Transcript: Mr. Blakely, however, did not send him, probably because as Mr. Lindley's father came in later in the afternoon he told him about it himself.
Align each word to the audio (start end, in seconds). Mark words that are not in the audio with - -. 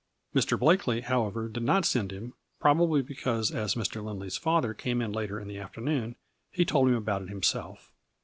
Mr. 0.33 0.57
Blakely, 0.59 1.01
however, 1.01 1.47
did 1.47 1.61
not 1.61 1.85
send 1.85 2.11
him, 2.11 2.33
probably 2.59 3.03
because 3.03 3.51
as 3.51 3.75
Mr. 3.75 4.03
Lindley's 4.03 4.35
father 4.35 4.73
came 4.73 4.99
in 4.99 5.11
later 5.13 5.39
in 5.39 5.47
the 5.47 5.59
afternoon 5.59 6.15
he 6.49 6.65
told 6.65 6.87
him 6.89 6.95
about 6.95 7.21
it 7.21 7.29
himself. 7.29 7.91